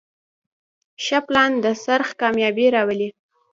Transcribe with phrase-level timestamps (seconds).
[1.03, 3.09] ښه پلان د خرڅ کامیابي راولي.